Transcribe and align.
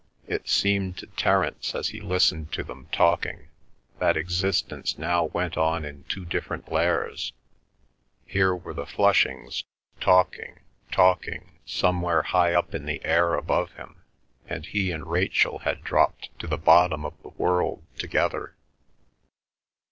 It 0.25 0.49
seemed 0.49 0.97
to 0.97 1.05
Terence 1.05 1.75
as 1.75 1.89
he 1.89 2.01
listened 2.01 2.51
to 2.53 2.63
them 2.63 2.87
talking, 2.91 3.49
that 3.99 4.17
existence 4.17 4.97
now 4.97 5.25
went 5.25 5.57
on 5.57 5.85
in 5.85 6.05
two 6.05 6.25
different 6.25 6.71
layers. 6.71 7.33
Here 8.25 8.55
were 8.55 8.73
the 8.73 8.87
Flushings 8.87 9.63
talking, 9.99 10.61
talking 10.91 11.59
somewhere 11.67 12.23
high 12.23 12.55
up 12.55 12.73
in 12.73 12.87
the 12.87 13.05
air 13.05 13.35
above 13.35 13.73
him, 13.73 14.01
and 14.47 14.65
he 14.65 14.91
and 14.91 15.05
Rachel 15.05 15.59
had 15.59 15.83
dropped 15.83 16.29
to 16.39 16.47
the 16.47 16.57
bottom 16.57 17.05
of 17.05 17.13
the 17.21 17.29
world 17.29 17.83
together. 17.99 18.55